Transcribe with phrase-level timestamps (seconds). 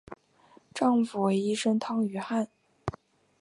[0.73, 2.47] 丈夫为医生汤于翰。